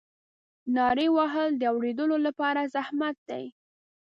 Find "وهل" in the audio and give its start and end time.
1.17-1.49